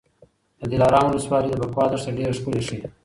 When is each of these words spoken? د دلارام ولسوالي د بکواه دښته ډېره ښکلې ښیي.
د 0.59 0.61
دلارام 0.71 1.05
ولسوالي 1.09 1.49
د 1.51 1.55
بکواه 1.61 1.87
دښته 1.91 2.11
ډېره 2.17 2.33
ښکلې 2.37 2.61
ښیي. 2.67 2.81